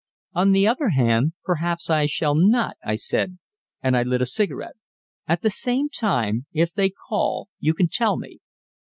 [0.33, 3.37] "On the other hand, perhaps I shall not," I said,
[3.83, 4.75] and I lit a cigarette.
[5.27, 8.39] "At the same time, if they call, you can tell me."